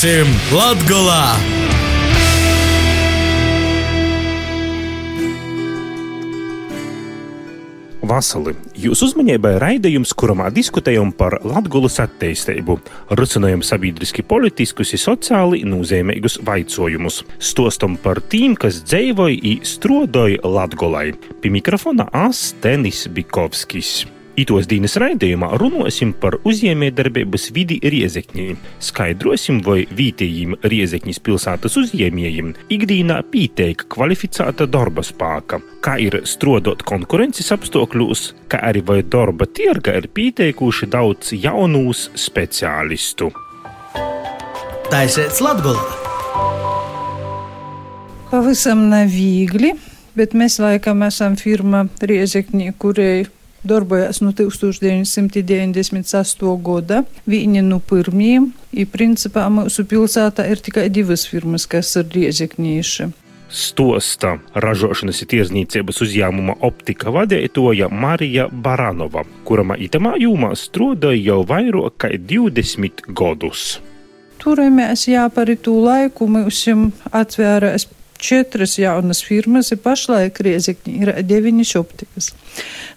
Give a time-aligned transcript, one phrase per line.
[0.00, 1.24] Būsim Latgolā!
[8.00, 12.78] Vasali, jūs uzmanībai raidījums, kurā diskutējam par Latvijas attīstību,
[13.20, 21.12] risinājam sabiedriski politiskus un sociāli nozīmīgus jautājumus, stostam par tiem, kas dzīvoja un strādāja Latvijā.
[21.44, 24.08] Pie mikrofona Astenis Bikovskis.
[24.38, 28.44] Itos dienas raidījumā runāsim par uzņēmējdarbības vidi Riezekņī.
[28.86, 37.50] Skaidrosim, vai vietējiem Riezekņas pilsētas uzņēmējiem ikdienā pieteikta kvalificēta darba spēka, kā ir strādāt konkurences
[37.56, 43.32] apstākļos, kā arī vai darba tirga ir pieteikuši daudz jaunus speciālistu.
[44.90, 45.82] Taisiet Latgolā!
[48.30, 49.74] Pavisam neviegli,
[50.14, 53.26] bet mēs laikam esam firma Riezekņī, kurai
[53.64, 56.62] darbojās no 1998.
[56.64, 57.04] gada.
[57.30, 63.04] Viņi no pirmiem, un principā mūsu pilsētā ir tikai divas firmas, kas ir riezekņīši.
[63.50, 72.08] Stosta ražošanas tirdzniecības uzņēmuma optika vadītāja Marija Baranova, kurama itamā jomā strādāja jau vairāk kā
[72.14, 73.82] 20 gadus.
[74.40, 76.62] Turamies jā par to laiku, mums
[77.10, 77.90] atvērās
[78.20, 82.32] četras jaunas firmas, ir pašlaik Riezikņi, ir deviņas optikas.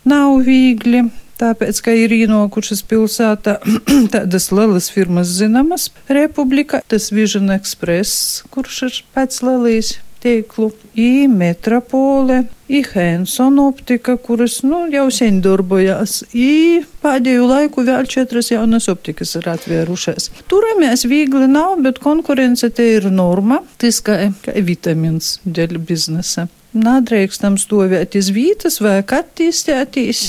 [0.08, 1.08] Nav viegli.
[1.42, 3.56] Tāpēc, ka ir ienākušas pilsētā
[4.14, 12.44] tādas lielas firmas zināmas, Republika, tas Vision Express, kurš ir pēc Lelijas tīklu, i metropole,
[12.72, 19.36] i Henson optika, kuras, nu, jau sen darbojās, i pēdējo laiku vēl četras jaunas optikas
[19.40, 20.32] ir atvērušās.
[20.52, 26.48] Turamies viegli nav, bet konkurence te ir norma, tas kā, kā vitamins dēļ biznesa.
[26.74, 30.24] Nādrīkstam stāvēt uz vietas vai attīstīties.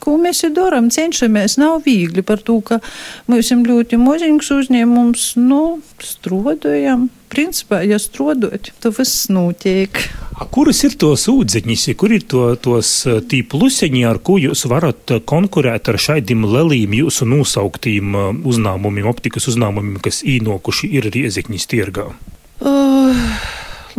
[0.00, 0.88] Ko mēs darām?
[0.92, 2.80] Cenšamies, nav viegli par to, ka
[3.28, 5.62] mēs esam ļoti maziņš uzņēmums, nu,
[6.00, 7.10] strādājam.
[7.30, 10.00] Principā, ja strādājot, tad viss notiek.
[10.34, 15.14] A, kuras ir tos ūdeņus, kur ir to, tos tī plusiņi, ar ko jūs varat
[15.28, 22.08] konkurēt ar šādiem lelīm jūsu nosauktiem uzņēmumiem, optikas uzņēmumiem, kas īnokuši ir riezekņas tirgā?
[22.60, 23.22] Uh,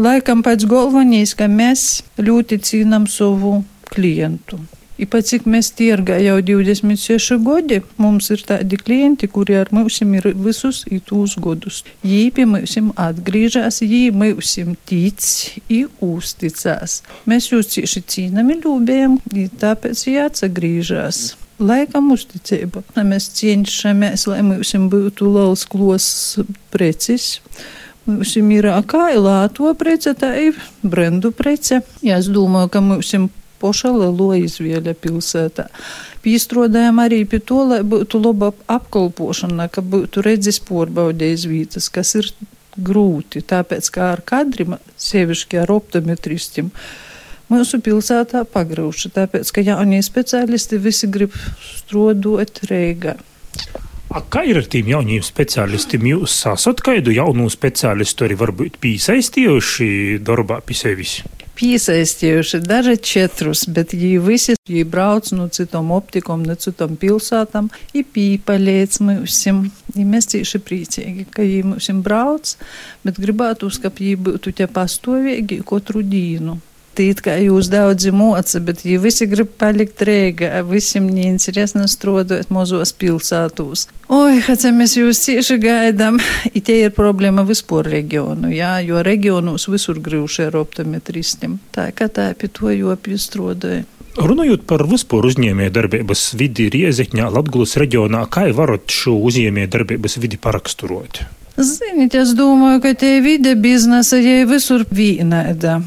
[0.01, 3.61] laikam pēc galvenīs, ka mēs ļoti cīnām savu
[3.93, 4.59] klientu.
[5.01, 9.97] I pat cik mēs tirgā jau 26 gadi, mums ir tādi klienti, kuri ar mums
[10.03, 11.79] ir visus itūs godus.
[12.05, 14.53] Jī pie mums atgriežas, jī mums
[14.85, 15.25] tic,
[15.73, 16.99] i uzticās.
[17.25, 19.17] Mēs jūs cieši cīnami ļūbējam,
[19.63, 21.31] tāpēc jāatsagriežas.
[21.61, 22.85] Laikam uzticība.
[23.01, 26.07] Mēs cenšamies, lai mums būtu liels klos
[26.73, 27.39] precis.
[28.05, 31.81] Mums ir kā lāto prece, tā ir brendu prece.
[32.05, 35.67] Ja es domāju, ka mums poša lielo izvēle pilsētā.
[36.21, 42.29] Pīstrodējām arī pie to, lai būtu laba apkalpošana, ka būtu redzes porbaudējis vietas, kas ir
[42.77, 46.71] grūti, tāpēc kā ar kadriem, sievišķi ar optometristiem.
[47.51, 51.35] Mūsu pilsētā pagrauša, tāpēc, ka jaunie speciālisti visi grib
[51.75, 53.17] strodot Reigā.
[54.11, 56.03] A kā ir ar tiem jauniem speciālistiem?
[56.09, 61.13] Jūs esat kādu jaunu speciālistu arī varbūt piesaistījuši darbā pie sevis?
[61.61, 68.07] Piesaistījuši daži četrus, bet viņi visi viņi brauc no citām optikām, no citām pilsētām, ir
[68.15, 69.67] pīpaļēts mūsim.
[69.93, 72.55] Mēs cieši priecīgi, ka viņi mūsim brauc,
[73.05, 76.57] bet gribētu, ka viņi būtu te pastāvīgi katru dienu.
[76.91, 82.91] Tīt, kā jūs daudzi moca, bet ja visi grib palikt rēga, visiem neinteresna strādāt mozos
[82.99, 83.85] pilsētos.
[84.11, 86.19] Oi, kāds mēs jūs cieši gaidām,
[86.51, 91.61] it tie ir problēma vispār reģionu, jā, jo reģionos visur grūši ar optometristiem.
[91.71, 93.87] Tā kā tā pie to jopi strādāja.
[94.19, 101.23] Runājot par vispār uzņēmējdarbības vidi Rieziņā, Latgulas reģionā, kā varat šo uzņēmējdarbības vidi paraksturot?
[101.55, 105.79] Ziniet, es domāju, ka tie vide biznesa, ja visur vienāda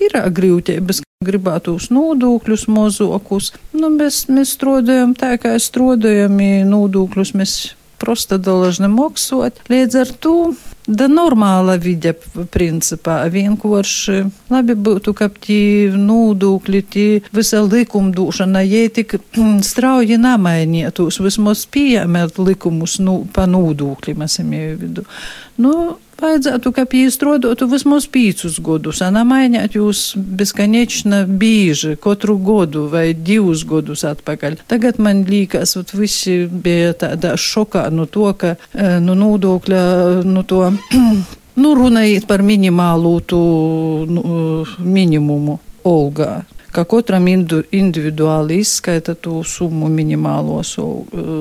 [0.00, 1.02] ir grūtības.
[1.24, 3.50] Gribētu uz nodokļus mozokus.
[3.76, 6.38] Nu, mēs, mēs strādājam tā, kā strādājam,
[6.70, 7.56] nodokļus mēs
[8.00, 9.60] prosta dalažne maksot.
[9.68, 10.36] Līdz ar to
[10.90, 12.12] da normāla vide
[12.52, 19.18] principā vienkārši labi būtu, ka tie nodokļi, tie visa likumdošana, ja tik
[19.70, 25.06] strauji namainītos, vismaz pieņemt likumus nu, pa nodokļiem esam jau vidu.
[25.60, 25.74] Nu,
[26.22, 33.64] vajadzētu, ka pīstrodotu vismaz pīcus godus, a namaināt jūs beskaņečna bīži katru godu vai divus
[33.68, 34.60] godus atpakaļ.
[34.70, 38.54] Tagad man līkas, vat visi bija tādā šokā no to, ka
[39.02, 39.82] nu nodokļa,
[40.28, 40.62] nu to,
[41.62, 43.42] nu runājot par minimālu tu
[44.08, 44.24] nu,
[44.78, 50.86] minimumu Olgā ka katram individuāli izskaita to summu minimālo so,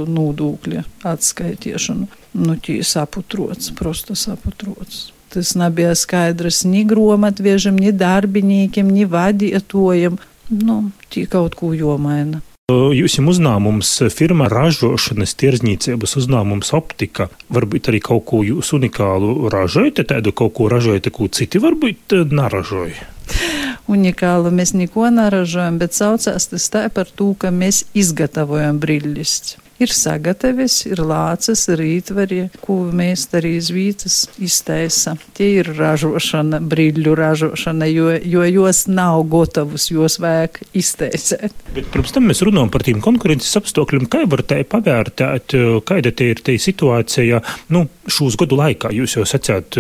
[0.10, 0.84] nodokļa
[1.14, 2.08] atskaitīšanu.
[2.34, 5.10] nu, tī saputrots, prosta saputrots.
[5.30, 10.18] Tas nebija skaidrs ni grāmatvežam, ni darbiniekiem, ni vadītājiem.
[10.50, 10.78] Nu,
[11.14, 12.42] tī kaut ko jomaina.
[12.70, 20.04] Jūs jau uzņēmums, firma ražošanas, tirdzniecības uzņēmums optika, varbūt arī kaut ko jūs unikālu ražojat,
[20.12, 23.10] tādu kaut ko ražojat, ko citi varbūt neražoja.
[23.90, 29.40] Unikālu mēs neko neražojam, bet saucās tas tā par to, ka mēs izgatavojam brīļus
[29.80, 35.16] ir sagatavis, ir lācis, ir ītvari, ko mēs arī zvītas iztaisa.
[35.38, 41.56] Tie ir ražošana, brīļu ražošana, jo, jo jos nav gatavus, jos vajag iztaisēt.
[41.76, 44.10] Bet pirms tam mēs runājam par tiem konkurences apstākļiem.
[44.12, 45.56] Kā var te pavērtēt,
[45.88, 47.42] kāda te ir te situācija,
[47.76, 48.92] nu, šūs gadu laikā?
[48.96, 49.80] Jūs jau sacāt,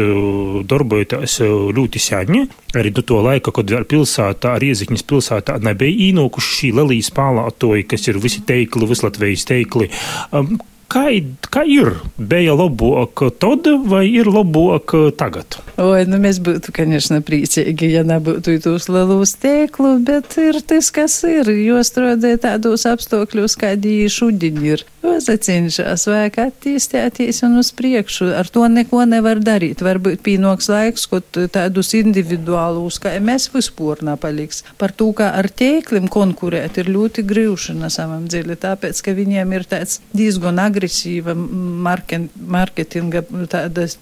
[0.69, 1.39] darbojaties
[1.75, 2.45] ļoti sēņi,
[2.79, 8.07] arī do to laika, kad vēl pilsētā, Rieziņas pilsētā nebija īnokuši šī lelijas pālātoji, kas
[8.11, 9.89] ir visi teikli, vislatvējs teikli,
[10.31, 10.59] Um,
[10.94, 11.04] kā,
[11.52, 11.90] kā ir?
[12.18, 15.58] Bija labāk tad, vai ir labāk tagad?
[15.80, 21.18] Oi, nu mēs būtu, конечно, priecīgi, ja nebūtu tos lielos tēklu, bet ir tas, kas
[21.28, 24.84] ir, jo strādāja tādos apstākļos, kādi šodien ir.
[25.04, 28.30] Cenšas vajag attīstīties un uz priekšu.
[28.38, 29.82] Ar to neko nevar darīt.
[29.84, 34.62] Varbūt pienāks laiks, kad tādus individuālus, kā mēs vispār nepaliks.
[34.80, 39.68] Par to, kā ar tīkliem konkurēt, ir ļoti grūšana savam dziļi, tāpēc, ka viņiem ir
[39.68, 43.97] tāds diezgan agresīva marketinga tādas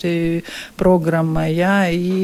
[0.77, 1.79] programma, jā,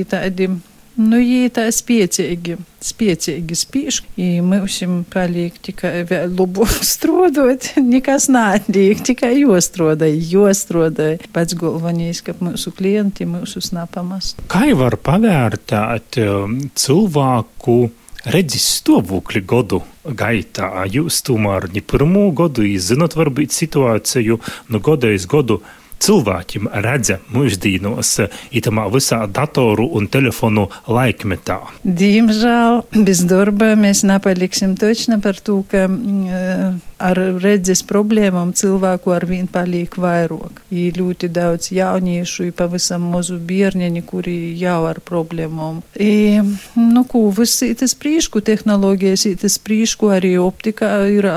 [0.10, 0.54] tādi
[0.94, 2.54] Nu, jī tā spiecīgi,
[2.86, 4.76] spiecīgi spīš, i mums
[5.10, 11.16] paliek tikai vēl labāk strādāt, nekas neatliek, tikai jostrodai, jostrodai.
[11.34, 14.36] Pats galvenais, ka mūsu klienti mūsu snapamas.
[14.54, 17.80] Kā var pavērtēt um, cilvēku?
[18.26, 20.72] Redzes stāvokli gadu gaitā.
[20.92, 24.40] Jūs tomēr ne pirmo gadu izzinot, varbūt situāciju
[24.72, 25.62] no gada uz gadu
[26.04, 28.12] cilvēkiem redza mūždīnos
[28.56, 31.60] itamā visā datoru un telefonu laikmetā?
[31.84, 36.74] Diemžēl bez darba mēs nepaliksim točni par to, ka uh,
[37.04, 40.62] ar redzes problēmām cilvēku ar vien paliek vairāk.
[40.74, 45.82] Ir ļoti daudz jauniešu, pavisam mazu bērniņu, kuri jau ar problēmām.
[46.00, 46.42] I,
[46.80, 51.28] nu, ko, viss tas prīšku tehnoloģijas, tas prīšku arī optika ir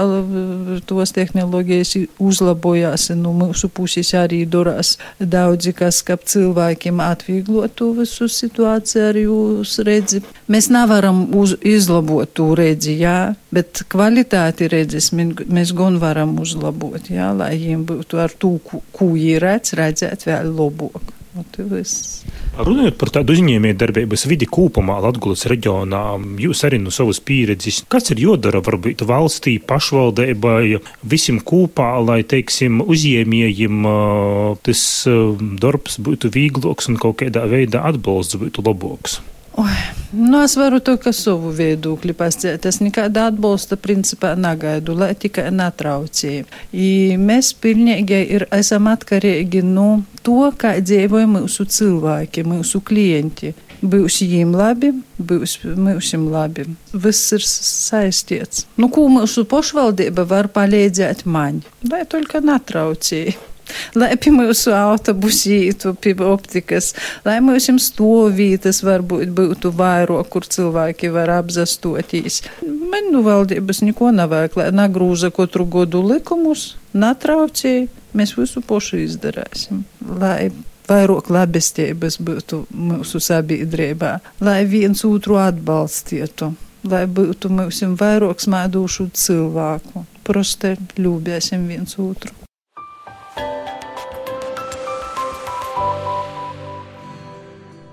[0.89, 9.09] tos tehnoloģijas uzlabojās, nu, mūsu puses arī durās daudzi, kas, kā cilvēkiem atvieglotu visu situāciju
[9.11, 10.23] ar jūs redzi.
[10.51, 15.11] Mēs nevaram uz, izlabot to redzi, jā, bet kvalitāti redzes
[15.57, 20.53] mēs gan varam uzlabot, jā, lai viņiem būtu ar to, ko viņi redz, redzēt vēl
[20.57, 21.13] labāk.
[22.57, 26.01] Runājot par tādu uzņēmējdarbības vidi kopumā Latvijas reģionā,
[26.41, 32.81] jūs arī no savas pieredzes, kas ir jodara varbūt valstī, pašvaldībai, visiem kopā, lai, teiksim,
[32.81, 33.89] uzņēmējiem
[34.65, 34.83] tas
[35.61, 39.21] darbs būtu vieglāks un kaut kādā veidā atbalsts būtu labāks?
[39.57, 39.73] Oi,
[40.11, 42.67] nu es varu to, ka savu viedokli pasciet.
[42.69, 46.45] Es nekāda atbalsta principā negaidu, lai tikai netraucīja.
[47.17, 53.55] Mēs pilnīgi ir, esam atkarīgi no to, kā dzīvoja mūsu cilvēki, mūsu klienti.
[53.81, 56.69] Būs viņiem labi, būs mūsim labi.
[56.93, 58.67] Viss ir saistīts.
[58.77, 63.39] Nu, ko mūsu pašvaldība var palīdzēt man, lai tikai netraucīja
[63.99, 66.93] lai pie mūsu autobusītu, pie optikas,
[67.27, 72.43] lai mums stovītas varbūt būtu vairāk, kur cilvēki var apzastotīs.
[72.63, 79.85] Man nu valdības neko nevajag, lai nagrūza katru godu likumus, natraucēji, mēs visu pošu izdarāsim.
[80.21, 80.51] Lai
[80.87, 86.53] vairāk labestības būtu mūsu sabiedrībā, lai viens otru atbalstītu,
[86.87, 90.07] lai būtu mums vairāk smēdošu cilvēku.
[90.27, 92.46] Proste ļūbēsim viens otru.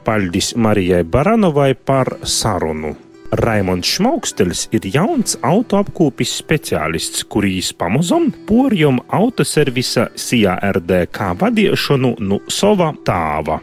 [0.04, 2.94] Paļģis Marijai Baranovai par sarunu.
[3.40, 13.62] Raimons Šmaukstelis ir jauns autoapkopis speciālists, kurīs pamazam porjom autoservisa CRDK vadīšanu no sava tāva.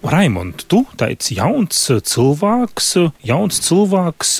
[0.00, 1.76] Raimond, tu tāds jauns
[2.08, 2.86] cilvēks,
[3.26, 4.30] jauns cilvēks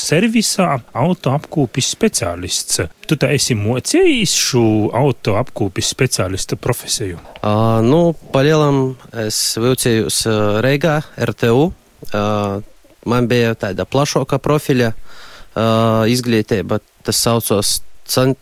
[0.00, 2.80] servisā, autoapkopis speciālists.
[3.06, 4.64] Tu tā esi mocījis šo
[4.98, 7.20] autoapkopis speciālista profesiju?
[7.38, 8.00] Uh, nu,
[8.34, 10.98] palielam es vilcējos uh, Reigā,
[11.30, 11.68] RTU.
[12.10, 12.58] Uh,
[13.06, 17.76] man bija tāda plašāka profiļa uh, izglītība, tas saucos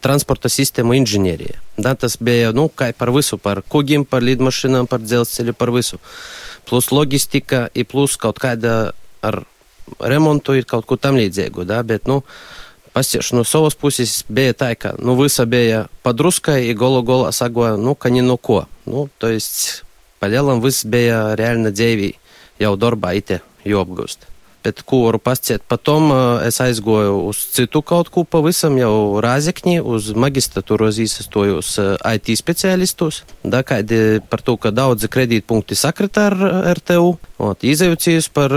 [0.02, 1.60] transporta sistēmu inženierija.
[1.76, 6.00] Da, tas bija, nu, par visu, par kugiem, par lidmašīnām, par dzelzceļu, par visu.
[6.00, 8.92] Uh, plus loģistika, ir plus kaut kāda
[9.22, 9.42] ar
[10.00, 11.66] remontu, ir kaut ko tam līdzīgu.
[11.68, 11.82] Da?
[11.86, 12.22] Bet, nu,
[12.92, 17.76] pasiešu no savas puses bija tā, ka nu, visa bija padruskai i golo gola sagoja,
[17.76, 18.64] nu, ka ni no ko.
[18.86, 19.84] Nu, to jest,
[20.22, 22.12] palielam viss bija reāli dzīvi
[22.62, 24.28] jau darbā, ite, jo apgūst
[24.62, 25.64] pēc kuru pasciet.
[25.68, 26.10] Potom
[26.46, 33.22] es aizgoju uz citu kaut ko pavisam jau rāzekņi, uz magistratūros īsastojos IT speciālistus.
[33.42, 36.38] Da, kādi par to, ka daudzi kredītpunkti sakrita ar
[36.78, 38.54] RTU, ot, izējucies par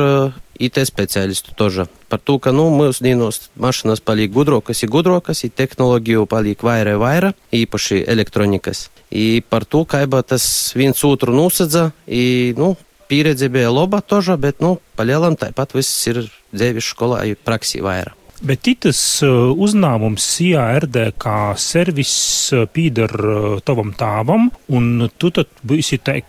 [0.60, 1.88] IT speciālistu toža.
[2.10, 7.34] Par to, ka, nu, mūsdienos mašinas paliek gudrokas ir gudrokas, ir tehnoloģiju paliek vairē vairē,
[7.56, 8.90] īpaši elektronikas.
[9.12, 10.46] I par to, kā jau tas
[10.78, 12.76] viens otru nosedza, i, nu,
[13.10, 16.24] pieredze bija laba toža, bet, nu, palielam tāpat viss ir
[16.56, 18.25] dzēvis skolā, ir praksī vairāk.
[18.46, 22.12] Bet tas uh, uzņēmums CRD kā servis
[22.54, 26.20] uh, pīdar uh, tavam tāvam, un tu tad būsi tā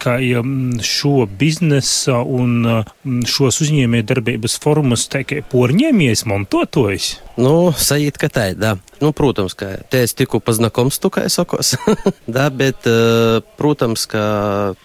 [0.40, 2.64] um, šo biznesa un
[3.28, 7.10] šos uzņēmē darbības formas tā kā porņēmies montotojs?
[7.36, 8.70] Nu, sajūt, ka tā ir, da.
[9.02, 11.74] Nu, protams, ka te es tiku paznakoms tu, kā es sakos,
[12.38, 12.88] da, bet,
[13.60, 14.24] protams, ka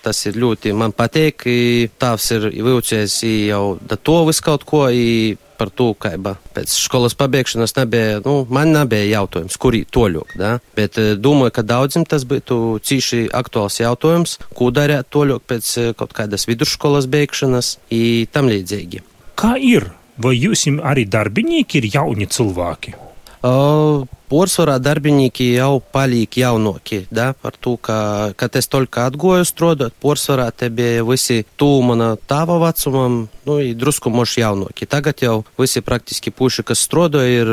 [0.03, 1.47] tas ir ļoti man patīk,
[1.95, 7.13] tavs ir vilcies jau da to visu kaut ko, i par to, kā pēc skolas
[7.17, 10.55] pabeigšanas nebija, nu, man nebija jautājums, kurī toļok, da?
[10.77, 16.47] bet domāju, ka daudziem tas būtu cīši aktuāls jautājums, ko darīt toļok pēc kaut kādas
[16.49, 19.05] vidusskolas beigšanas i tam līdzīgi.
[19.37, 19.91] Kā ir?
[20.21, 22.97] Vai jūs arī darbinieki ir jauni cilvēki?
[23.41, 30.45] Porsvarā darbinieki jau paliek jaunāki, da, par to, ka, kad es tolka atgoju strādāt, porsvarā
[30.55, 34.87] te bija visi tūma no tava vecumam, nu, e i drusku moši jaunāki.
[34.87, 37.49] Tagad jau visi praktiski puši, kas strādā, ir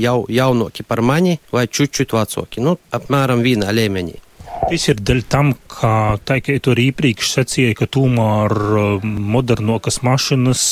[0.00, 4.16] jau jaunāki par mani vai čučut vecāki, nu, apmēram vīna līmenī.
[4.68, 8.52] Tas ir dēļ tam, ka tā kā tu arī iepriekš sacīji, ka tomēr
[9.02, 10.62] modernokas mašinas,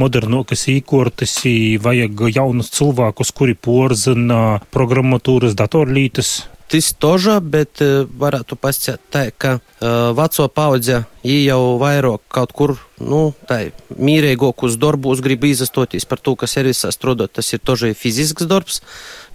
[0.00, 1.38] modernokas īkortas,
[1.80, 6.40] vajag jaunus cilvēkus, kuri porzina programmatūras datorlītes.
[6.70, 7.80] Tas toža, bet
[8.22, 15.18] varētu pasciet tā, ka uh, veco paudze jau vairāk kaut kur, nu, tā mīrīgākus darbus
[15.24, 18.84] grib izastoties par to, ka servisā strādāt, tas ir tožai fizisks darbs.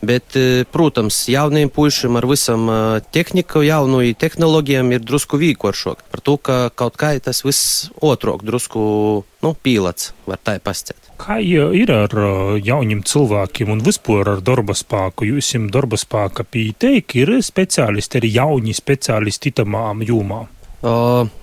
[0.06, 0.36] Bet,
[0.74, 2.68] protams, jauniem puišiem ar visam
[3.16, 6.04] tehniku, jaunu tehnoloģijām ir drusku vīkošāk.
[6.12, 8.82] Par to, ka kaut kā tas viss otrok drusku,
[9.44, 11.00] nu, pīlats, var tā pasciet.
[11.22, 12.12] Kā ir ar
[12.60, 15.30] jauniem cilvēkiem un vispār ar darba spēku?
[15.32, 20.52] Jūs jums darba spēka pieteik, ir speciālisti, arī jauni speciālisti tamām jūmām?
[20.86, 20.96] O,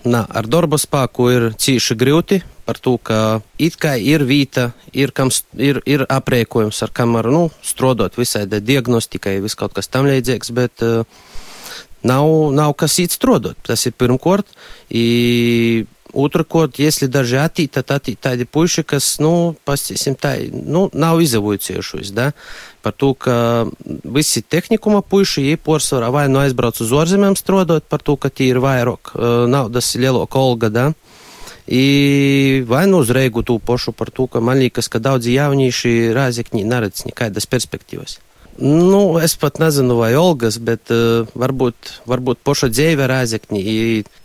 [0.06, 5.13] nā, ar darba spēku ir cīši grūti par to, ka it kā ir vīta, ir,
[5.15, 10.09] kam, ir, ir aprēkojums, ar kam var nu, strādāt visai diagnostikai, vis kaut kas tam
[10.09, 11.03] līdzīgs, bet uh,
[12.03, 13.61] nav, nav kas īsti strādāt.
[13.67, 14.51] Tas ir pirmkārt.
[16.17, 22.31] Otrakārt, если даже attīstīt, attīstīt tādi puiši, kas, nu, pasīsim tā, nu, nav izavojušies, da,
[22.81, 23.67] par to, ka
[24.15, 28.53] visi tehnikuma puiši, jie porcelāna vai nu aizbrauc uz ārzemēm strādāt, par to, ka tie
[28.53, 30.85] ir vairāk uh, naudas lielāka olga, da,
[31.66, 36.10] I vai nu uz reigu tū pošu par to, ka man liekas, ka daudzi jaunieši
[36.16, 38.18] rāzekņi neredz nekādas perspektīvas.
[38.58, 43.62] Nu, es pat nezinu, vai Olgas, bet uh, varbūt, varbūt poša dzīve rāzekņi.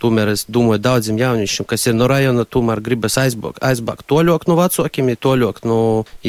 [0.03, 4.57] Tomēr es domāju daudziem jauniešiem, kas ir no rajona, tomēr gribas aizbākt, aizbākt toļok no
[4.59, 5.79] vecākiem, toļok no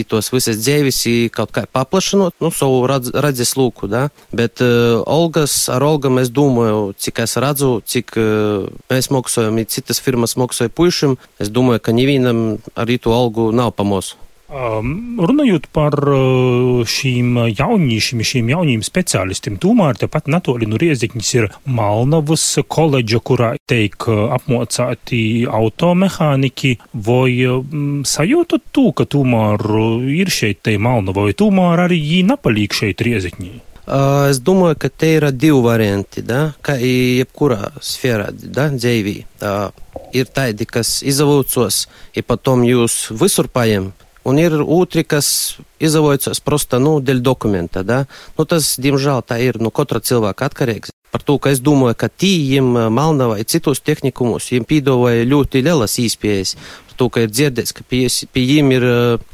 [0.08, 1.00] tos visas dzīves,
[1.34, 4.06] kaut kā paplašinot, nu, savu radz, radzes lūku, da?
[4.30, 9.98] Bet uh, Olgas, ar Olgam es domāju, cik es redzu, cik uh, mēs maksājam, citas
[9.98, 14.16] firmas maksāja puišiem, es domāju, ka nevienam arī to algu nav pamosu.
[14.48, 21.48] Um, runājot par uh, šīm jauniešiem, šīm jauniem speciālistiem, tomēr tepat natoli no Riezikņas ir
[21.68, 30.64] Malnavas koledža, kurā teik apmocāti automehāniķi, vai um, sajūtat to, ka tomēr uh, ir šeit
[30.64, 33.52] te Malnava, vai tomēr arī jī napalīk šeit Riezikņī?
[33.84, 36.54] Uh, es domāju, ka te ir divi varianti, da?
[36.64, 38.70] kā jebkurā sfērā, da?
[38.72, 39.18] dzīvī.
[39.44, 39.68] Uh,
[40.16, 41.84] ir tādi, kas izavūcos,
[42.16, 43.92] ja potom jūs visur paņem
[44.28, 48.02] Un ir otri, kas izavojas prosta, nu, dēļ dokumenta, da?
[48.36, 50.92] Nu, tas, diemžēl, tā ir, nu, katra cilvēka atkarīgs.
[51.12, 56.56] Par to, ka es domāju, ka tīm Malnavai citos tehnikumos, viņiem pīdavoja ļoti lielas īspējas
[56.98, 58.02] to, ka ir dzirdēts, ka pie,
[58.34, 58.86] pie viņiem ir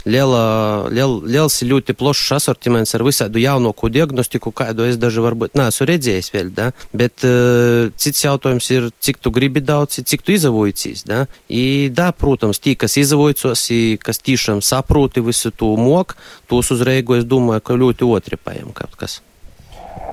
[0.09, 0.45] liela,
[0.93, 6.31] liel, liels ļoti plašs asortiments ar visādu jaunāko diagnostiku, kādu es daži varbūt neesmu redzējis
[6.35, 6.71] vēl, da?
[6.93, 11.25] bet uh, cits jautājums ir, cik tu gribi daudz, cik tu izavojies, da?
[11.49, 13.69] I, da, protams, tie, kas izavojicos,
[14.05, 16.19] kas tiešām saproti visu to mok,
[16.51, 19.23] tos uzreigu, es domāju, ka ļoti otri paiem kaut kas.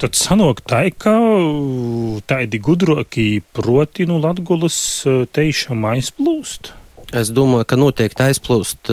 [0.02, 1.14] Tad sanāk tā, ka
[2.26, 4.78] tādi gudroki proti, nu, Latgulas
[5.36, 6.72] teišam aizplūst.
[7.14, 8.90] Es domāju, ka noteikti aizplūst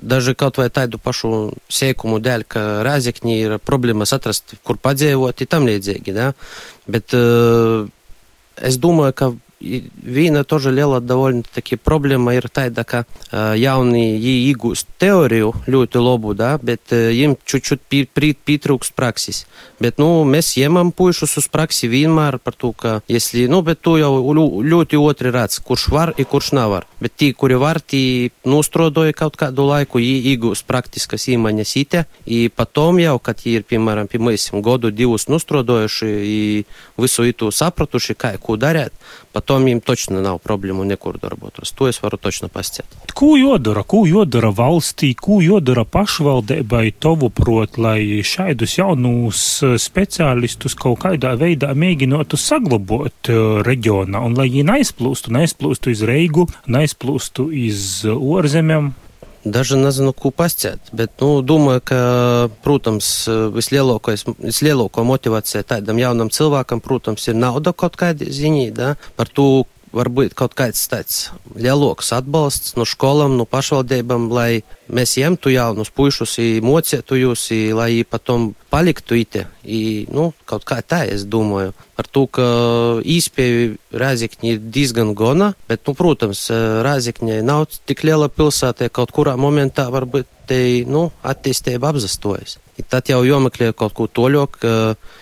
[0.00, 1.30] daži kaut vai tādu pašu
[1.70, 6.32] sēkumu dēļ, ka Rāzekņī ir problēmas atrast, kur padzīvot, tam līdzīgi, da?
[6.90, 9.30] bet es domāju, ka
[9.63, 16.57] Viena тоже liela довольно-таки problēma ir tāda, ka uh, jauni iegūst teoriju ļoti labu, da,
[16.59, 19.45] bet uh, viņiem čučut pietrūkst praksis.
[19.79, 23.95] Bet, nu, mēs ņemam puišus uz praksi vienmēr par to, ka, если, nu, bet tu
[24.01, 26.89] jau ļoti otri redz, kurš var un kurš nevar.
[26.99, 32.99] Bet tie, kuri var, tie nostrodoja kaut kādu laiku, iegūst praktiskas iemaņas ite, un potom
[32.99, 36.13] jau, kad viņi ir, piemēram, piemēram, godu divus nostrodojuši,
[36.99, 38.91] visu itu sapratuši, kā, ko darīt,
[39.48, 41.72] то viņiem točno nav problēmu nekur darboties.
[41.78, 42.84] To es varu točno pasciet.
[43.16, 49.42] Ko jodara, ko jodara valstī, ko jodara pašvaldībai tovuprot, lai šaidus jaunus
[49.80, 53.32] speciālistus kaut kādā veidā mēģinātu saglabot
[53.64, 58.92] reģionā un lai viņi neizplūstu, neizplūstu iz Reigu, neizplūstu iz orzemēm?
[59.44, 61.98] Daži nezinu, ko pasciet, bet, nu, domāju, ka,
[62.64, 63.06] protams,
[63.54, 69.64] vislielāko motivācija tādam jaunam cilvēkam, protams, ir nauda kaut kādā ziņā, da, par to,
[69.94, 76.38] varbūt kaut kāds tāds lielāks atbalsts no skolām, no pašvaldībām, lai mēs ņemtu jaunus puišus,
[76.64, 79.46] mocētu jūs, lai viņi patom paliktu ite.
[79.64, 81.74] I, nu, kaut kā tā, es domāju.
[81.98, 82.46] Par to, ka
[83.02, 86.46] īspēju Rāzikņi ir diezgan gona, bet, nu, protams,
[86.86, 92.58] Rāzikņai nav tik liela pilsēta, kaut kurā momentā varbūt te, nu, attīstība apzastojas.
[92.78, 94.60] I tad jau jomeklē kaut ko toļok.
[94.62, 95.16] Uh,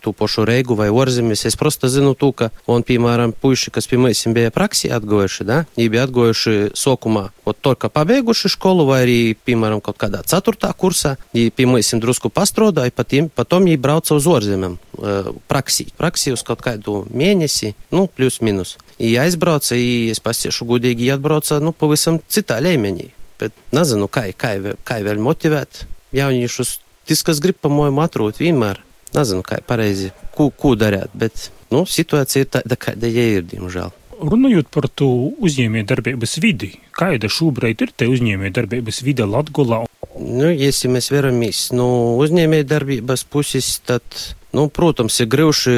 [0.00, 1.44] tu pašu Reigu vai ārzemes.
[1.48, 5.62] Es prosta zinu to, ka, un, piemēram, puiši, kas pie mums bija praksi atgojuši, da,
[5.76, 7.28] viņi bija atgojuši sokumā,
[7.60, 12.32] to, ka pabeiguši skolu, vai arī, piemēram, kaut kādā ceturtā kursā, viņi pie mums drusku
[12.32, 18.06] pastrodāja, patim, potom viņi brauca uz ārzemēm uh, praksī, praksī uz kaut kādu mēnesi, nu,
[18.08, 18.76] plus minus.
[19.02, 23.10] I aizbrauca, i es pasiešu gudīgi, atbrauca, nu, pavisam citā līmenī.
[23.40, 24.54] Bet nezinu, kā, kā,
[24.86, 26.78] kā vēl motivēt jauniešus.
[27.08, 28.78] Tas, kas grib, pa-mojam, atrūt vienmēr
[29.16, 33.92] nezinu, kā pareizi, ko, ko darīt, bet nu, situācija ir tāda, kāda ir, diemžēl.
[34.22, 35.08] Runājot par to
[35.42, 39.82] uzņēmējdarbības vidi, kāda šobrīd ir te uzņēmējdarbības vide Latgolā?
[40.20, 41.88] Nu, ja mēs veramies no
[42.22, 44.04] uzņēmējdarbības puses, tad,
[44.54, 45.76] nu, protams, ir grūti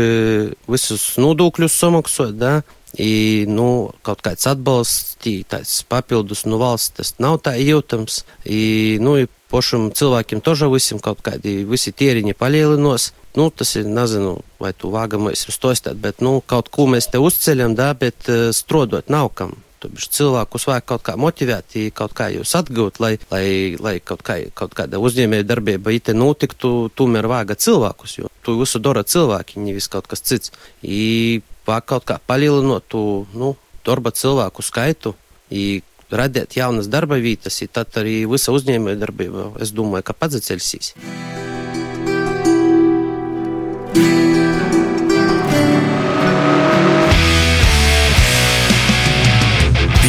[0.69, 2.59] visus nodokļus samaksāt, da,
[2.95, 5.17] I, nu, kaut kāds atbalsts,
[5.51, 8.21] tāds papildus no valsts, tas nav tā jūtams.
[8.47, 9.17] I, nu,
[9.51, 13.11] pašam cilvēkiem toža visiem kaut kādi visi tieriņi palielinos.
[13.35, 17.19] Nu, tas ir, nezinu, vai tu vāgamais ir stostāt, bet, nu, kaut ko mēs te
[17.19, 19.57] uzceļam, da, bet uh, strodot nav kam.
[19.85, 24.73] Cilvēkus vajag kaut kā motivēt, kaut kā jūs atgūt, lai, lai, lai kaut, kā, kaut
[24.79, 30.09] kāda uzņēmēja darbība ite notiktu, tomēr vāga cilvēkus, jo tu visu dara cilvēki, nevis kaut
[30.09, 30.55] kas cits.
[30.81, 33.03] I, vajag kaut kā palielinot tu,
[33.37, 33.53] nu,
[33.85, 35.13] darba cilvēku skaitu,
[35.53, 40.95] i, radīt jaunas darba vietas, tad arī visa uzņēmēja darbība, es domāju, ka padziļsīs.
[40.95, 41.54] І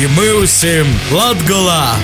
[0.05, 1.95] Lai mūsim Latgolā!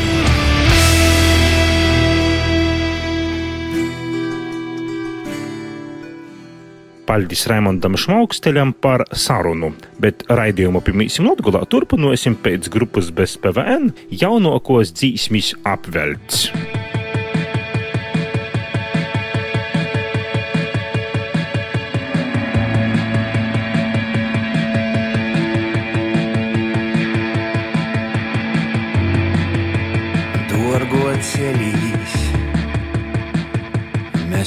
[7.06, 14.96] Paldies Raimondam Šmauksteļam par sarunu, bet raidījumu pirmīsim Latgolā turpināsim pēc grupas bez PVN jaunākos
[14.98, 16.48] dzīsmis apvelts.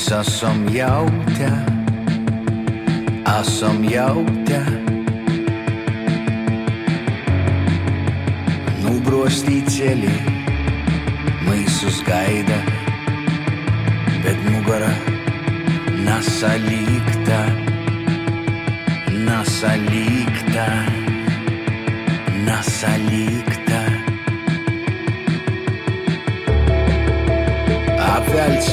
[0.05, 1.47] Mēs esam jau te,
[3.31, 4.59] esam jau te.
[8.83, 10.13] Nubrostī ceļi,
[11.47, 12.61] mūsus gaida,
[14.27, 14.93] bet nugara
[16.05, 17.41] nesalikta,
[19.25, 20.69] nesalikta,
[22.45, 23.54] nesalikta.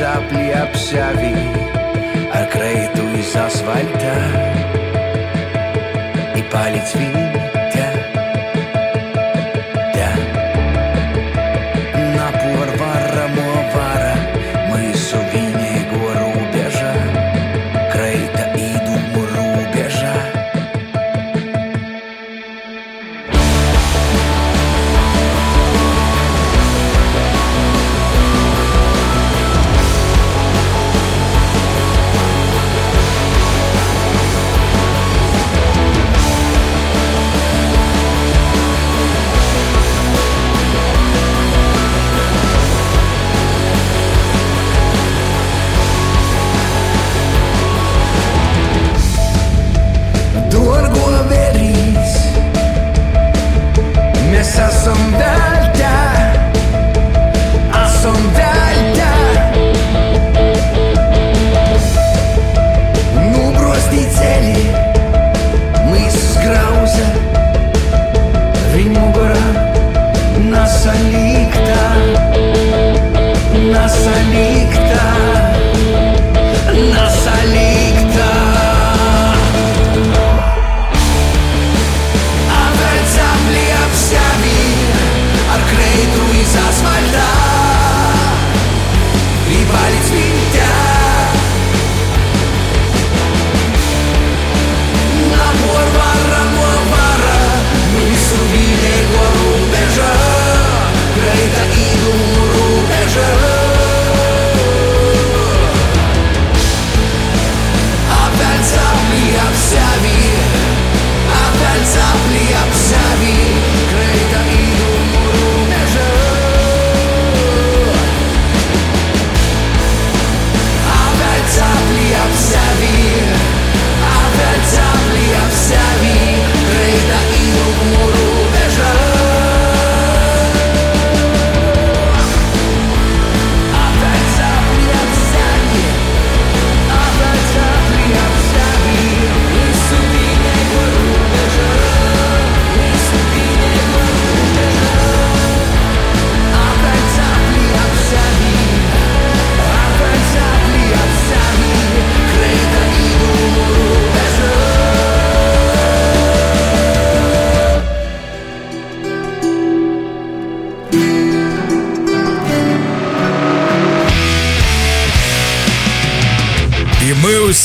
[0.01, 1.33] saabli jääb sävi,
[2.33, 4.13] aga kreedu ei saa asfalta.
[6.35, 7.30] ei paalits vind.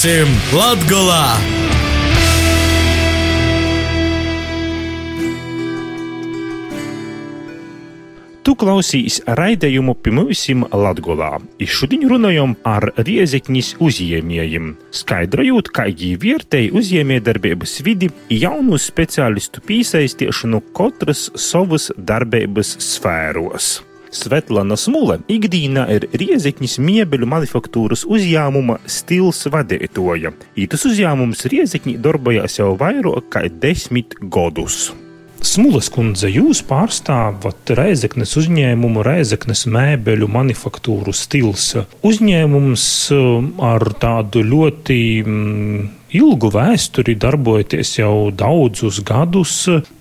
[0.06, 1.22] Imūsim Latgolā!
[8.46, 11.32] Tu klausīs raidījumu Pimūsim Latgolā.
[11.58, 21.32] Šodien runājam ar riezekņas uzņēmējiem, skaidrojot, kā viņi vērtēja uzņēmējdarbības vidi, jaunu speciālistu piesaistīšanu katras
[21.34, 23.80] savas darbības sfēros.
[24.14, 30.34] Svetlana Smule ikdienā ir Riezekņas miebeļu manufaktūras uzņēmuma stils vadītoja.
[30.58, 34.92] Ītas uzņēmums Riezekņī darbojās jau vairāk kā desmit gadus.
[35.46, 41.68] Smulas kundze, jūs pārstāvat Reizeknes uzņēmumu, Reizeknes mēbeļu manufaktūru stils.
[42.06, 49.54] Uzņēmums um, ar tādu ļoti mm, ilgu vēsturi, darbojaties jau daudzus gadus.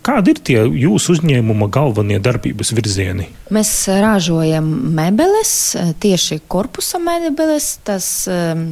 [0.06, 3.28] Kādi ir tie jūsu uzņēmuma galvenie darbības virzieni?
[3.54, 7.72] Mēs ražojam mebeles, tieši korpusa mebeles.
[7.86, 8.66] Tas um,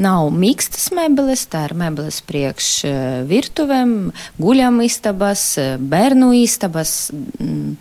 [0.00, 3.00] nav mīkstas mebeles, tā ir mebeles priekš uh,
[3.30, 3.96] virtuvēm,
[4.42, 5.44] guļamistabas,
[5.80, 7.76] bērnu istabas, mm,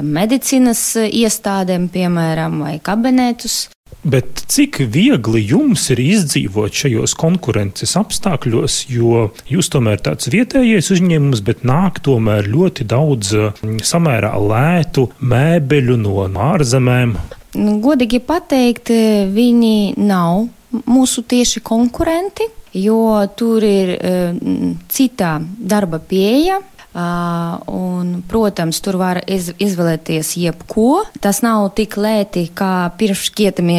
[0.00, 3.68] medicīnas iestādēm, piemēram, vai kabinetus.
[4.00, 11.42] Bet cik viegli jums ir izdzīvot šajos konkurences apstākļos, jo jūs tomēr tāds vietējais uzņēmums,
[11.44, 17.12] bet nāk tomēr ļoti daudz mm, samērā lētu mēbeļu no ārzemēm?
[17.60, 18.92] Nu, godīgi pateikt,
[19.34, 20.46] viņi nav
[20.86, 22.46] mūsu tieši konkurenti,
[22.78, 26.60] jo tur ir um, cita darba pieeja.
[26.90, 31.04] Uh, un, protams, tur var iz, izvēlēties jebko.
[31.22, 33.76] Tas nav tik lēti, kā pirmšķietami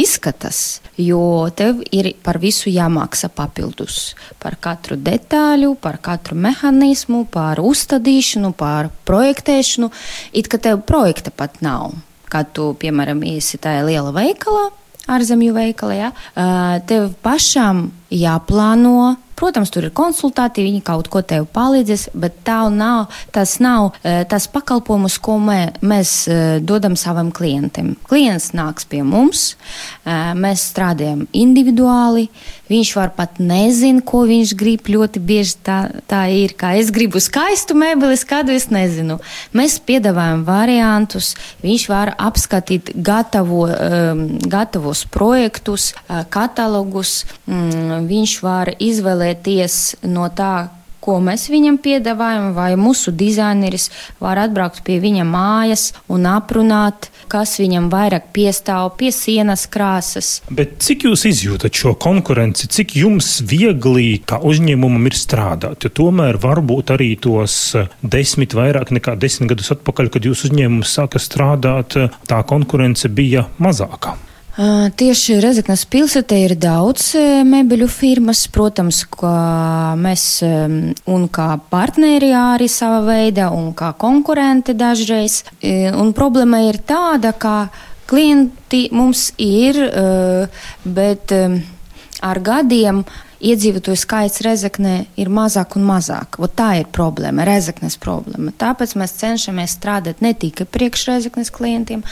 [0.00, 4.14] izskatās, jo tev ir par visu jāmaksā papildus.
[4.40, 9.90] Par katru detaļu, par katru mehānismu, par uzstādīšanu, par projektēšanu.
[10.32, 11.92] It kā tev projekta pat nav.
[12.32, 14.70] Kad tu, piemēram, iesi tajā liela veikalā,
[15.12, 21.48] ārzemju veikalā, ja, uh, tev pašam jāplāno Protams, tur ir konsultāti, viņi kaut ko tev
[21.54, 27.32] palīdzēs, bet tā nav, tas nav e, tas pakalpojums, ko mē, mēs e, dodam savam
[27.34, 27.94] klientam.
[28.08, 29.54] Klients nāks pie mums,
[30.04, 32.28] e, mēs strādājam individuāli,
[32.74, 34.90] viņš var pat nezin, ko viņš grib.
[34.94, 35.78] Ļoti bieži tā,
[36.10, 39.18] tā ir, kā es gribu skaistu mēbeli, kādu es nezinu.
[39.56, 41.32] Mēs piedāvājam variantus,
[41.64, 43.64] viņš var apskatīt gatavo,
[44.50, 45.92] gatavos projektus,
[46.34, 50.54] katalogus, mm, viņš var izvēlēties no tā,
[51.04, 53.90] ko mēs viņam piedāvājam, vai mūsu dizaineris
[54.22, 60.38] var atbraukt pie viņa mājas un aprunāt, kas viņam vairāk piestāv pie sienas krāsas.
[60.48, 65.84] Bet cik jūs izjūtat šo konkurenci, cik jums viegli kā uzņēmumam ir strādāt?
[65.84, 71.22] Jo tomēr varbūt arī tos desmit vairāk nekā desmit gadus atpakaļ, kad jūsu uzņēmums sāka
[71.22, 74.16] strādāt, tā konkurence bija mazāka.
[74.54, 77.08] Tieši Rezeknas pilsētē ir daudz
[77.42, 80.26] mebeļu firmas, protams, kā mēs
[81.10, 85.40] un kā partneri arī sava veida un kā konkurenti dažreiz.
[85.98, 87.56] Un problēma ir tāda, ka
[88.06, 89.80] klienti mums ir,
[90.86, 91.34] bet
[92.22, 93.02] ar gadiem
[93.44, 96.38] iedzīvotāju skaits Rezeknē ir mazāk un mazāk.
[96.42, 98.54] O tā ir problēma, Rezeknes problēma.
[98.60, 102.04] Tāpēc mēs cenšamies strādāt ne tikai priekš Rezeknes klientiem,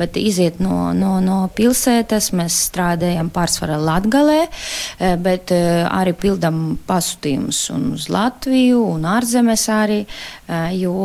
[0.00, 2.32] bet iziet no, no, no pilsētas.
[2.36, 10.04] Mēs strādājam pārsvarā Latgalē, e, bet e, arī pildam pasūtījumus uz Latviju un ārzemēs arī,
[10.04, 11.00] e, jo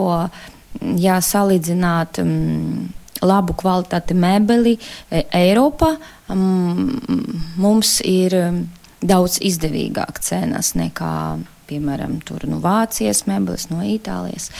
[1.05, 2.21] jāsalīdzināt.
[2.25, 2.93] Mm,
[3.25, 4.75] labu kvalitāti mēbeli
[5.33, 5.95] Eiropā.
[6.35, 8.35] Mums ir
[9.07, 11.37] daudz izdevīgāk cenas nekā,
[11.69, 14.51] piemēram, tur, nu, Vācijas mēbeles, no Itālijas.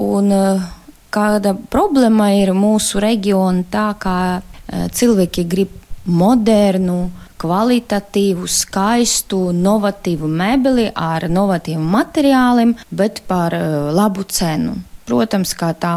[0.00, 0.68] Un, eh,
[1.10, 10.90] kāda problēma ir mūsu reģiona tā, ka eh, cilvēki grib modernu, kvalitatīvu, skaistu, novatīvu mebeli
[10.92, 14.76] ar novatīviem materiāliem, bet par uh, labu cenu.
[15.10, 15.94] Protams, ka tā,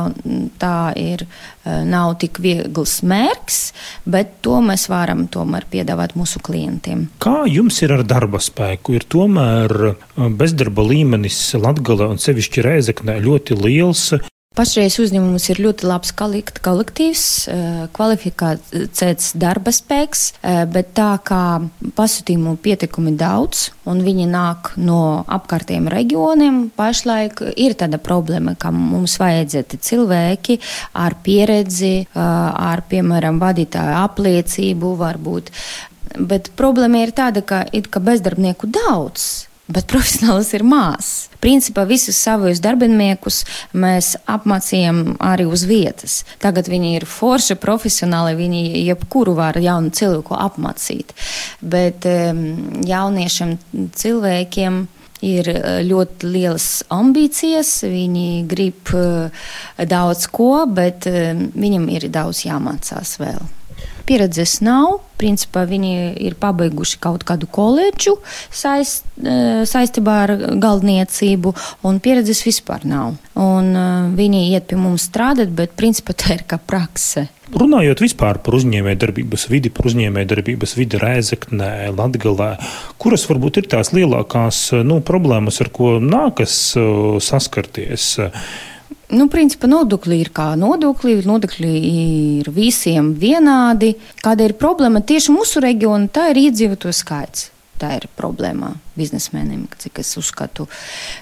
[0.61, 1.25] tā ir,
[1.63, 3.59] eh, nav tik viegls mērķis,
[4.09, 7.05] bet to mēs varam tomēr piedāvāt mūsu klientiem.
[7.21, 8.97] Kā jums ir ar darba spēku?
[8.97, 14.07] Ir tomēr eh, bezdarba līmenis Latgalē un sevišķi Rēzeknē ļoti liels.
[14.53, 22.59] Pašreiz uzņēmums ir ļoti labs kolektīvs, eh, kvalificēts darba spēks, eh, bet tā kā pasūtījumu
[22.61, 29.79] pietikumi daudz un viņi nāk no apkārtējiem reģioniem, pašlaik ir tāda problēma, ka mums vajadzētu
[29.81, 30.59] cilvēki
[30.93, 35.49] ar pieredzi, eh, ar, piemēram, vadītāju apliecību varbūt.
[36.19, 41.11] Bet problēma ir tāda, ka kā bezdarbnieku daudz bet profesionāls ir mās.
[41.43, 43.41] Principā visus savus darbiniekus
[43.75, 46.21] mēs apmācījām arī uz vietas.
[46.43, 51.13] Tagad viņi ir forši, profesionāli, viņi jebkuru var jaunu cilvēku apmācīt.
[51.61, 52.05] bet
[52.87, 53.57] jauniešiem
[53.95, 54.83] cilvēkiem
[55.23, 55.49] ir
[55.87, 58.91] ļoti lielas ambīcijas, viņi grib
[59.95, 63.43] daudz ko, bet viņam ir daudz jāmācās vēl.
[64.07, 64.99] Pieredzes nav.
[65.23, 65.91] Principā viņi
[66.25, 68.17] ir pabeiguši kaut kādu koledžu
[68.51, 69.05] saist,
[69.69, 71.53] saistībā ar galdniecību,
[71.87, 73.13] un pieredzes vispār nav.
[73.39, 77.29] Un, uh, viņi iet pie mums strādāt, bet principā tā ir kā prakse.
[77.53, 82.51] Runājot vispār par uzņēmējdarbības vidi, par uzņēmējdarbības vidi Rēzeknē, Latgalē,
[83.01, 86.55] kuras varbūt ir tās lielākās nu, problēmas, ar ko nākas
[87.23, 88.15] saskarties?
[89.13, 91.19] Nu, principā nodokļi ir kā nodokļi.
[91.29, 93.93] Nodokļi ir visiem vienādi.
[94.23, 97.49] Kāda ir problēma tieši mūsu reģionā, tā ir iedzīvotāju skaits.
[97.81, 100.65] Tā ir problēma biznesmenim, cik es uzskatu.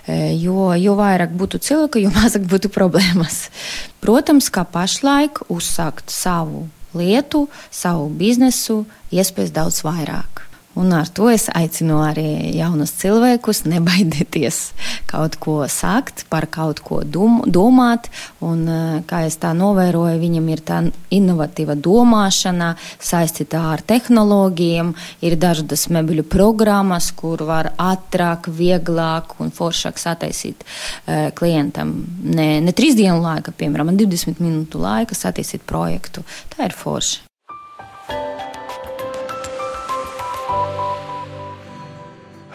[0.06, 3.50] E, jo, jo vairāk būtu cilvēku, jo mazāk būtu problēmas.
[4.04, 10.46] Protams, kā pašlaik uzsākt savu lietu, savu biznesu, iespējas daudz vairāk.
[10.74, 14.60] Un ar to es aicinu arī jaunus cilvēkus nebaidieties
[15.10, 18.08] kaut ko sakt, par kaut ko dom, domāt.
[18.40, 20.80] Un, eh, kā es tā novēroju, viņam ir tā
[21.12, 24.94] inovatīva domāšana saistīta ar tehnoloģijām.
[25.22, 31.94] Ir dažādas mebļu programmas, kur var ātrāk, vieglāk un foršāk sataisīt uh, klientam.
[32.24, 36.24] Ne, ne trīs dienu laika, piemēram, 20 minūtu laika sataisīt projektu.
[36.56, 37.28] Tā ir forša.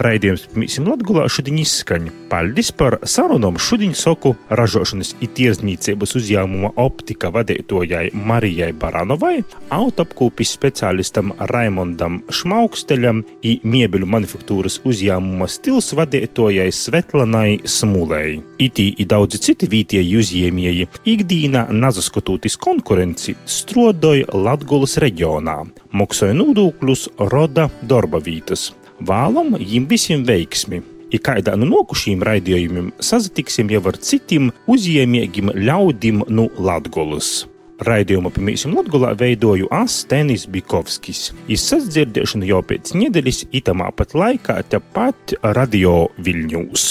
[0.03, 2.13] Raidījums Mīsim Latgulā šodien izskaņa.
[2.29, 9.41] Paldies par sarunām šodien soku ražošanas un tirdzniecības uzņēmuma optika vadītājai Marijai Baranovai,
[9.73, 18.41] autoapkūpis speciālistam Raimondam Šmauksteļam un miebeļu manufaktūras uzņēmuma stils vadītājai Svetlanai Smulei.
[18.61, 25.63] Itī ir daudzi citi vietēji uzņēmēji ikdīnā nazaskatoties konkurenci strodoja Latgulas reģionā,
[25.97, 28.75] maksāja nodokļus, roda darba vietas.
[29.01, 30.81] Vēlam jums visiem veiksmi!
[31.15, 37.47] I kādā no nokušiem raidījumiem sazatiksim jau ar citiem uzņēmējiem ļaudīm no Latvijas.
[37.87, 41.31] Raidījumu pirmīsim Latvijā veidoju Astenis Bikovskis.
[41.53, 46.89] Izsas dzirdēšanu jau pēc nedēļas itamā pat laikā tepat Radio Viļņūs.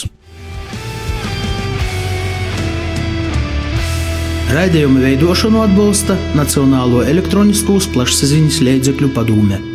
[4.55, 9.74] Raidījumu veidošanu atbalsta Nacionālo elektroniskos plašsaziņas līdzekļu padome.